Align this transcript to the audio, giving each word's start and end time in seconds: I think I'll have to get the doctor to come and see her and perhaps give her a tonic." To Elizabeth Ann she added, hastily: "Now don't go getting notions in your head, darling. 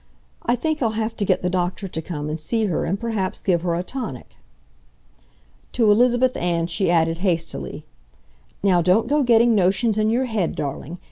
I 0.41 0.55
think 0.55 0.81
I'll 0.81 0.93
have 0.97 1.15
to 1.17 1.25
get 1.25 1.43
the 1.43 1.49
doctor 1.51 1.87
to 1.87 2.01
come 2.01 2.27
and 2.27 2.39
see 2.39 2.65
her 2.65 2.85
and 2.85 2.99
perhaps 2.99 3.43
give 3.43 3.61
her 3.61 3.75
a 3.75 3.83
tonic." 3.83 4.33
To 5.73 5.91
Elizabeth 5.91 6.35
Ann 6.35 6.65
she 6.65 6.89
added, 6.89 7.19
hastily: 7.19 7.85
"Now 8.63 8.81
don't 8.81 9.05
go 9.07 9.21
getting 9.21 9.53
notions 9.53 9.99
in 9.99 10.09
your 10.09 10.25
head, 10.25 10.55
darling. 10.55 10.97